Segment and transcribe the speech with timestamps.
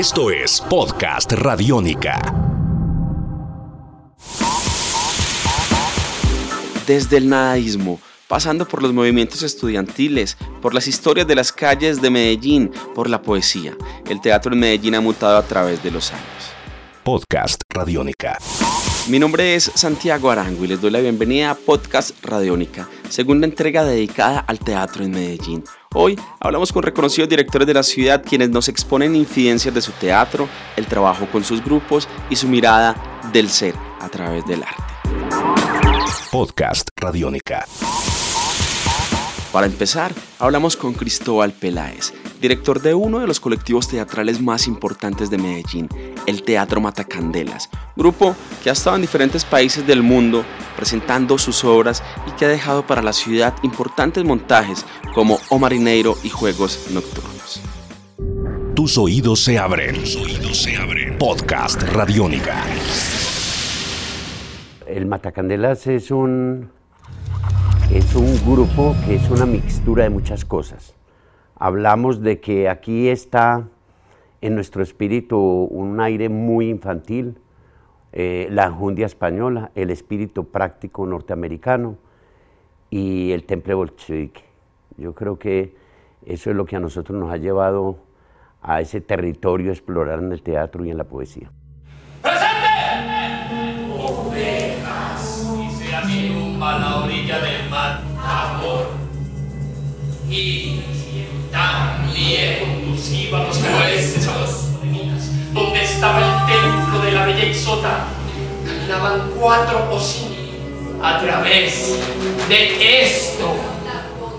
[0.00, 2.22] Esto es Podcast Radiónica.
[6.86, 12.08] Desde el nadaísmo, pasando por los movimientos estudiantiles, por las historias de las calles de
[12.08, 13.76] Medellín, por la poesía,
[14.08, 16.24] el teatro en Medellín ha mutado a través de los años.
[17.02, 18.38] Podcast Radiónica.
[19.10, 23.84] Mi nombre es Santiago Arango y les doy la bienvenida a Podcast Radiónica, segunda entrega
[23.84, 25.62] dedicada al teatro en Medellín.
[25.92, 30.48] Hoy hablamos con reconocidos directores de la ciudad quienes nos exponen infidencias de su teatro,
[30.76, 32.94] el trabajo con sus grupos y su mirada
[33.32, 34.94] del ser a través del arte.
[36.30, 37.66] Podcast Radiónica.
[39.50, 45.30] Para empezar, hablamos con Cristóbal Peláez, director de uno de los colectivos teatrales más importantes
[45.30, 45.88] de Medellín,
[46.26, 50.44] el Teatro Matacandelas, grupo que ha estado en diferentes países del mundo
[50.76, 56.16] presentando sus obras y que ha dejado para la ciudad importantes montajes como O Marineiro
[56.22, 57.60] y Juegos Nocturnos.
[58.74, 59.94] Tus oídos se abren.
[59.94, 61.18] Tus oídos se abren.
[61.18, 62.64] Podcast Radiónica.
[64.86, 66.70] El Matacandelas es un
[67.92, 70.94] es un grupo que es una mixtura de muchas cosas.
[71.62, 73.68] Hablamos de que aquí está
[74.40, 77.36] en nuestro espíritu un aire muy infantil,
[78.12, 81.98] eh, la enjundia española, el espíritu práctico norteamericano
[82.88, 84.42] y el temple bolchevique.
[84.96, 85.76] Yo creo que
[86.24, 87.98] eso es lo que a nosotros nos ha llevado
[88.62, 91.52] a ese territorio explorar en el teatro y en la poesía.
[107.80, 108.12] Exota,
[108.66, 110.50] caminaban cuatro Osini
[111.02, 111.98] a través
[112.46, 113.54] de esto.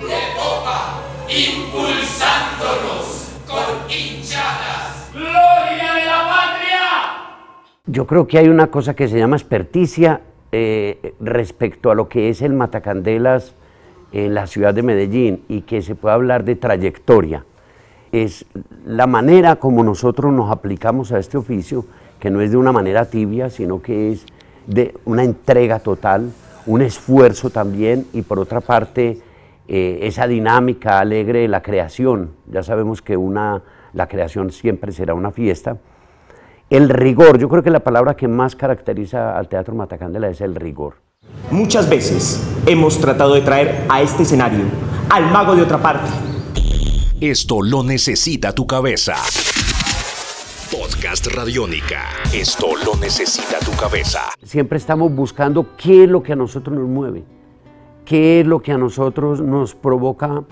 [0.00, 5.10] De boca, impulsándonos con hinchadas.
[5.12, 6.78] ¡Gloria de la patria!
[7.86, 10.20] Yo creo que hay una cosa que se llama experticia
[10.52, 13.56] eh, respecto a lo que es el Matacandelas
[14.12, 17.44] en la ciudad de Medellín y que se puede hablar de trayectoria.
[18.12, 18.46] Es
[18.86, 21.84] la manera como nosotros nos aplicamos a este oficio,
[22.24, 24.24] que no es de una manera tibia, sino que es
[24.66, 26.32] de una entrega total,
[26.64, 29.20] un esfuerzo también y por otra parte
[29.68, 32.30] eh, esa dinámica alegre de la creación.
[32.46, 33.62] Ya sabemos que una,
[33.92, 35.76] la creación siempre será una fiesta
[36.70, 40.54] el rigor, yo creo que la palabra que más caracteriza al Teatro Matacandela es el
[40.54, 40.94] rigor.
[41.50, 44.64] Muchas veces hemos tratado de traer a este escenario
[45.10, 46.10] al mago de otra parte.
[47.20, 49.14] Esto lo necesita tu cabeza.
[50.78, 52.08] Podcast Radiónica.
[52.32, 54.22] Esto lo necesita tu cabeza.
[54.42, 57.22] Siempre estamos buscando qué es lo que a nosotros nos mueve,
[58.04, 60.42] qué es lo que a nosotros nos provoca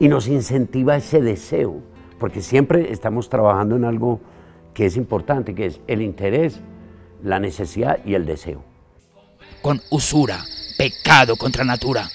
[0.00, 1.80] y nos incentiva ese deseo,
[2.18, 4.20] porque siempre estamos trabajando en algo
[4.74, 6.60] que es importante, que es el interés,
[7.22, 8.64] la necesidad y el deseo.
[9.62, 10.44] Con usura,
[10.78, 12.10] pecado contra natura.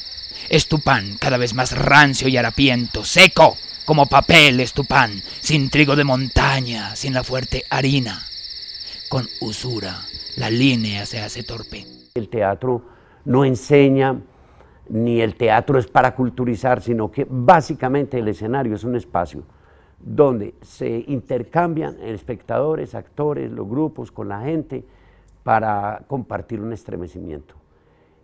[0.50, 3.56] Es tu pan cada vez más rancio y harapiento, seco
[3.86, 8.20] como papel es tu pan, sin trigo de montaña, sin la fuerte harina.
[9.10, 9.96] Con usura,
[10.38, 11.86] la línea se hace torpe.
[12.16, 12.82] El teatro
[13.26, 14.20] no enseña,
[14.90, 19.44] ni el teatro es para culturizar, sino que básicamente el escenario es un espacio
[20.00, 24.84] donde se intercambian espectadores, actores, los grupos con la gente
[25.44, 27.56] para compartir un estremecimiento.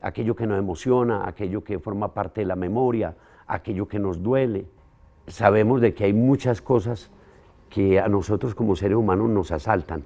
[0.01, 3.15] Aquello que nos emociona, aquello que forma parte de la memoria,
[3.47, 4.65] aquello que nos duele.
[5.31, 7.09] Sabemos de que hay muchas cosas
[7.69, 10.03] que a nosotros como seres humanos nos asaltan.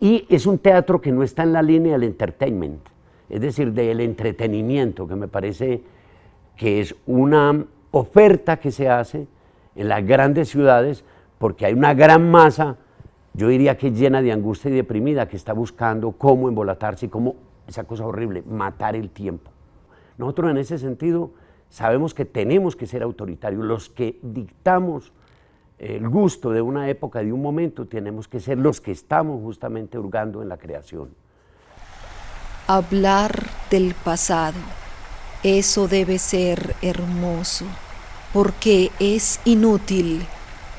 [0.00, 2.80] Y es un teatro que no está en la línea del entertainment,
[3.30, 5.82] es decir, del entretenimiento, que me parece
[6.56, 9.26] que es una oferta que se hace
[9.74, 11.04] en las grandes ciudades
[11.38, 12.76] porque hay una gran masa,
[13.32, 17.36] yo diría que llena de angustia y deprimida, que está buscando cómo embolatarse y cómo,
[17.66, 19.50] esa cosa horrible, matar el tiempo.
[20.18, 21.30] Nosotros en ese sentido
[21.70, 25.12] sabemos que tenemos que ser autoritarios, los que dictamos
[25.78, 29.98] el gusto de una época, de un momento, tenemos que ser los que estamos justamente
[29.98, 31.10] hurgando en la creación.
[32.66, 34.58] Hablar del pasado,
[35.42, 37.66] eso debe ser hermoso
[38.32, 40.26] porque es inútil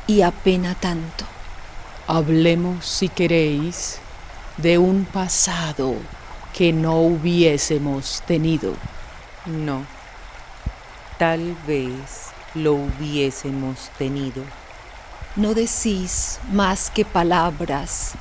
[0.08, 1.26] y apena tanto.
[2.08, 4.00] Hablemos, si queréis,
[4.58, 5.94] de un pasado
[6.56, 8.74] que no hubiésemos tenido.
[9.46, 9.84] No,
[11.18, 14.44] tal vez lo hubiésemos tenido.
[15.36, 18.14] No decís más que palabras.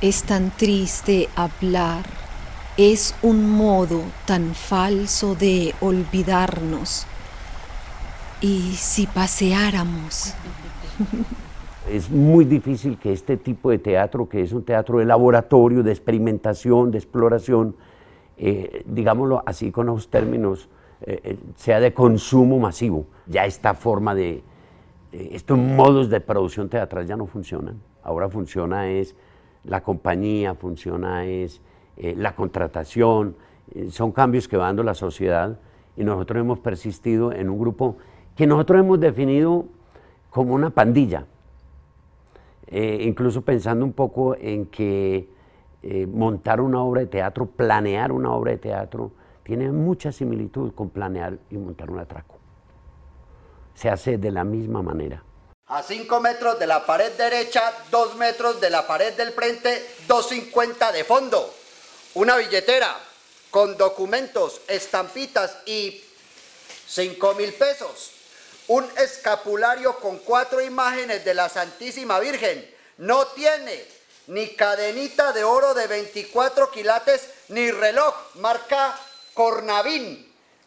[0.00, 2.04] Es tan triste hablar.
[2.76, 7.06] Es un modo tan falso de olvidarnos
[8.40, 10.34] ¿Y si paseáramos?
[11.90, 15.90] Es muy difícil que este tipo de teatro, que es un teatro de laboratorio, de
[15.90, 17.74] experimentación, de exploración,
[18.36, 20.68] eh, digámoslo así con los términos,
[21.02, 23.06] eh, eh, sea de consumo masivo.
[23.26, 24.42] Ya esta forma de,
[25.12, 27.80] estos modos de producción teatral ya no funcionan.
[28.02, 29.14] Ahora funciona es
[29.64, 31.60] la compañía, funciona es
[31.96, 33.34] la contratación,
[33.90, 35.58] son cambios que va dando la sociedad
[35.96, 37.96] y nosotros hemos persistido en un grupo
[38.36, 39.66] que nosotros hemos definido
[40.30, 41.26] como una pandilla,
[42.68, 45.28] eh, incluso pensando un poco en que
[45.82, 49.10] eh, montar una obra de teatro, planear una obra de teatro,
[49.48, 52.38] tiene mucha similitud con planear y montar un atraco.
[53.74, 55.24] Se hace de la misma manera.
[55.68, 60.92] A 5 metros de la pared derecha, 2 metros de la pared del frente, 2.50
[60.92, 61.50] de fondo.
[62.16, 62.94] Una billetera
[63.50, 65.98] con documentos, estampitas y
[66.86, 68.12] 5 mil pesos
[68.66, 72.70] un escapulario con cuatro imágenes de la Santísima Virgen.
[72.98, 73.82] No tiene
[74.26, 78.94] ni cadenita de oro de 24 quilates, ni reloj marca
[79.38, 80.18] Cornavín.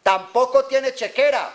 [0.02, 1.50] Tampoco tiene chequera.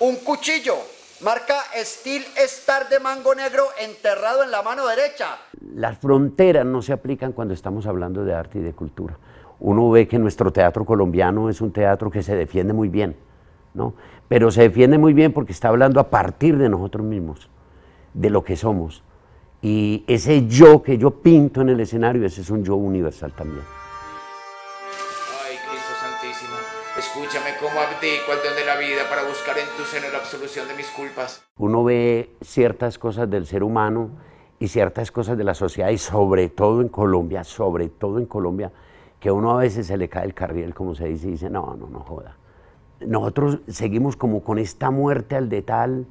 [0.00, 0.74] Un cuchillo
[1.22, 5.38] marca Steel Star de mango negro enterrado en la mano derecha.
[5.74, 9.16] Las fronteras no se aplican cuando estamos hablando de arte y de cultura.
[9.60, 13.16] Uno ve que nuestro teatro colombiano es un teatro que se defiende muy bien
[13.72, 13.94] ¿no?
[14.28, 17.48] Pero se defiende muy bien porque está hablando a partir de nosotros mismos,
[18.12, 19.02] de lo que somos.
[19.62, 23.64] Y ese yo que yo pinto en el escenario, ese es un yo universal también.
[27.02, 30.68] Escúchame cómo abdico al don de la vida para buscar en tu seno la absolución
[30.68, 31.44] de mis culpas.
[31.58, 34.10] Uno ve ciertas cosas del ser humano
[34.58, 38.70] y ciertas cosas de la sociedad y sobre todo en Colombia, sobre todo en Colombia,
[39.18, 41.76] que uno a veces se le cae el carriel, como se dice, y dice, no,
[41.76, 42.36] no, no joda
[43.06, 46.06] nosotros seguimos como con esta muerte al detal,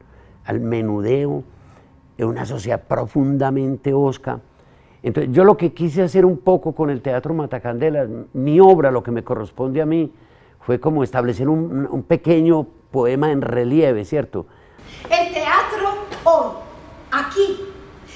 [0.46, 1.44] al menudeo,
[2.18, 4.40] en una sociedad profundamente osca.
[5.04, 9.02] Entonces, yo lo que quise hacer un poco con el Teatro Matacandela, mi obra, lo
[9.02, 10.12] que me corresponde a mí,
[10.66, 14.46] fue como establecer un, un pequeño poema en relieve, ¿cierto?
[15.10, 16.52] El teatro hoy,
[17.12, 17.60] aquí,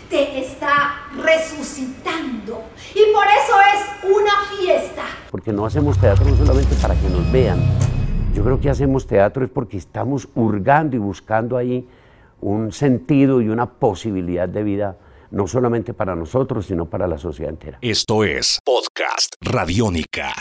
[0.09, 2.63] te está resucitando.
[2.93, 5.03] Y por eso es una fiesta.
[5.31, 7.59] Porque no hacemos teatro no solamente para que nos vean,
[8.33, 11.87] yo creo que hacemos teatro es porque estamos hurgando y buscando ahí
[12.41, 14.97] un sentido y una posibilidad de vida,
[15.31, 17.79] no solamente para nosotros, sino para la sociedad entera.
[17.81, 20.33] Esto es Podcast Radiónica.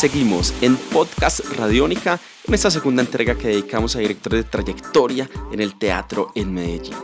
[0.00, 2.18] Seguimos en Podcast Radiónica
[2.48, 6.96] en esta segunda entrega que dedicamos a directores de trayectoria en el teatro en Medellín.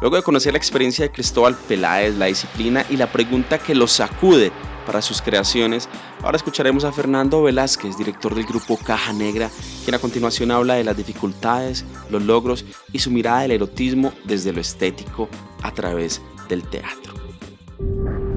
[0.00, 3.86] Luego de conocer la experiencia de Cristóbal Peláez, la disciplina y la pregunta que lo
[3.86, 4.50] sacude
[4.84, 5.88] para sus creaciones.
[6.24, 9.48] Ahora escucharemos a Fernando Velázquez, director del grupo Caja Negra,
[9.84, 14.52] quien a continuación habla de las dificultades, los logros y su mirada del erotismo desde
[14.52, 15.28] lo estético
[15.62, 17.19] a través del teatro.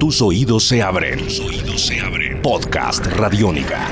[0.04, 1.18] Tus oídos se abren.
[1.18, 2.42] Tus oídos se abren.
[2.42, 3.88] Podcast Radiónica.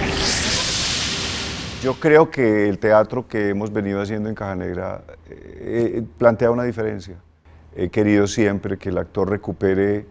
[1.82, 6.52] Yo creo que el teatro que hemos venido haciendo en Caja Negra eh, eh, plantea
[6.52, 7.16] una diferencia.
[7.74, 10.06] He querido siempre que el actor recupere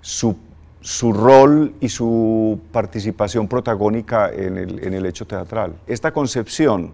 [0.00, 0.36] su
[0.80, 5.76] su rol y su participación protagónica en el, hecho teatral.
[5.86, 6.92] Esta concepción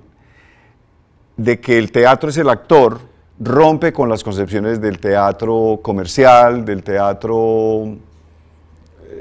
[1.38, 3.00] de que el teatro es el actor
[3.38, 7.96] rompe con las concepciones del teatro comercial, del teatro,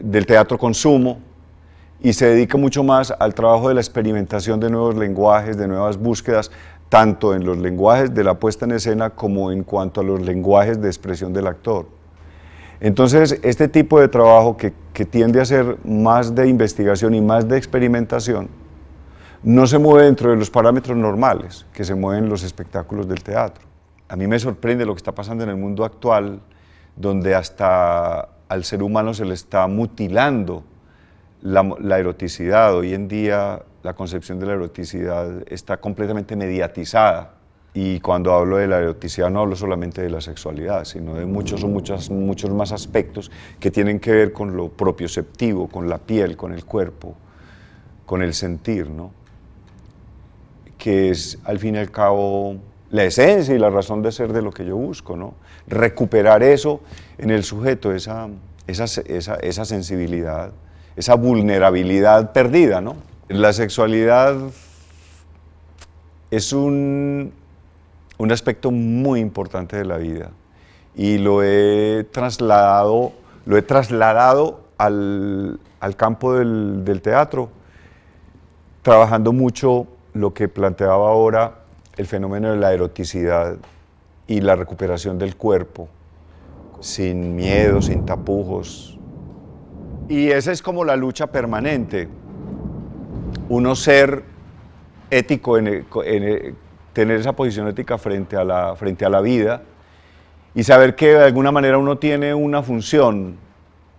[0.02, 1.20] del teatro consumo,
[2.02, 5.98] y se dedica mucho más al trabajo de la experimentación de nuevos lenguajes, de nuevas
[5.98, 6.50] búsquedas,
[6.88, 10.82] tanto en los lenguajes de la puesta en escena como en cuanto a los lenguajes
[10.82, 11.88] de expresión del actor.
[12.80, 14.74] Entonces, este tipo de trabajo que,
[15.06, 18.50] tiende a ser más de investigación y más de experimentación,
[19.44, 23.66] no se mueve dentro de los parámetros normales que se mueven los espectáculos del teatro.
[24.10, 26.42] A mí me sorprende lo que está pasando en el mundo actual,
[26.98, 30.64] donde hasta al ser humano se le está mutilando
[31.42, 32.76] la, eroticidad.
[32.76, 37.36] Hoy en día la concepción de la eroticidad está completamente mediatizada
[37.74, 41.64] y cuando hablo de la eroticidad no hablo solamente de la sexualidad, sino de muchos
[41.64, 46.52] o muchos más aspectos que tienen que ver con lo propioceptivo, con la piel, con
[46.52, 47.16] el cuerpo,
[48.08, 49.12] con el sentir, ¿no?
[50.80, 52.56] que es al fin y al cabo
[52.92, 55.36] la esencia y la razón de ser de lo que yo busco, ¿no?
[55.68, 56.82] recuperar eso
[57.18, 58.30] en el sujeto, esa,
[59.66, 60.52] sensibilidad,
[60.96, 62.82] esa vulnerabilidad perdida.
[62.82, 62.96] ¿no?
[63.28, 64.36] La sexualidad
[66.32, 67.34] es un
[68.20, 70.32] un aspecto muy importante de la vida
[70.94, 73.14] y lo he trasladado,
[73.46, 75.58] lo he trasladado al,
[75.96, 77.50] campo del, teatro,
[78.82, 81.59] trabajando mucho lo que planteaba ahora
[82.00, 83.58] el fenómeno de la eroticidad
[84.26, 85.90] y la recuperación del cuerpo
[86.80, 88.98] sin miedo, sin tapujos.
[90.08, 92.08] Y esa es como la lucha permanente.
[93.50, 94.24] Uno ser
[95.10, 95.86] ético, en,
[96.94, 99.64] tener esa posición ética frente a, la, frente a la vida
[100.56, 103.36] y saber que de alguna manera uno tiene una función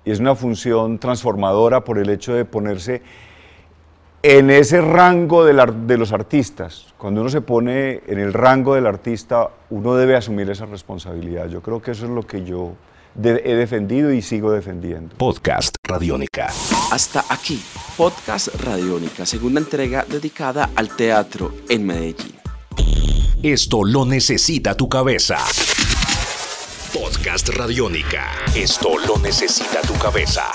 [0.06, 3.02] y es una función transformadora por el hecho de ponerse
[4.22, 6.86] en ese rango de, los artistas.
[6.98, 11.48] Cuando uno se pone en el rango del artista, uno debe asumir esa responsabilidad.
[11.48, 12.74] Yo creo que eso es lo que yo
[13.22, 15.16] he defendido y sigo defendiendo.
[15.16, 16.48] Podcast Radiónica.
[16.92, 17.62] Hasta aquí,
[17.96, 22.34] Podcast Radiónica, segunda entrega dedicada al teatro en Medellín.
[23.42, 25.38] Esto lo necesita tu cabeza.
[26.92, 28.30] Podcast Radiónica.
[28.54, 30.52] Esto lo necesita tu cabeza.